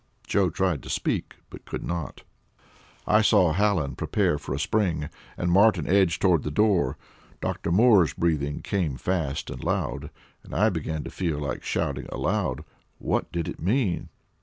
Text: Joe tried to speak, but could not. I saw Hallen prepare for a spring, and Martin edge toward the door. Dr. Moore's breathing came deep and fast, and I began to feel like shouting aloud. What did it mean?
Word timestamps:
Joe 0.25 0.49
tried 0.49 0.81
to 0.81 0.89
speak, 0.89 1.35
but 1.51 1.63
could 1.63 1.83
not. 1.83 2.23
I 3.05 3.21
saw 3.21 3.53
Hallen 3.53 3.95
prepare 3.95 4.39
for 4.39 4.55
a 4.55 4.59
spring, 4.59 5.09
and 5.37 5.51
Martin 5.51 5.87
edge 5.87 6.17
toward 6.17 6.41
the 6.41 6.49
door. 6.49 6.97
Dr. 7.39 7.71
Moore's 7.71 8.15
breathing 8.15 8.63
came 8.63 8.93
deep 8.93 8.93
and 8.93 9.01
fast, 9.37 9.51
and 9.51 9.61
I 10.55 10.69
began 10.69 11.03
to 11.03 11.11
feel 11.11 11.37
like 11.37 11.61
shouting 11.63 12.07
aloud. 12.07 12.63
What 12.97 13.31
did 13.31 13.47
it 13.47 13.59
mean? 13.61 14.09